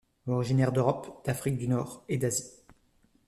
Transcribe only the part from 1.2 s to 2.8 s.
d’Afrique du Nord et d’Asie.